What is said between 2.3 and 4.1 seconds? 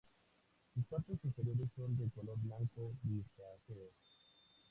blanco grisáceo.